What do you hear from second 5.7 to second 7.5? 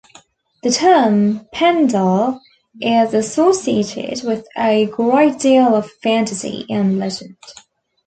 of fantasy and legend.